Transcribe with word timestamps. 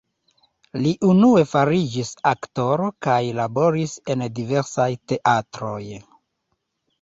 Li 0.83 0.93
unue 1.07 1.43
fariĝis 1.51 2.09
aktoro 2.29 2.87
kaj 3.09 3.19
laboris 3.41 3.95
en 4.15 4.25
diversaj 4.41 4.89
teatroj. 5.13 5.85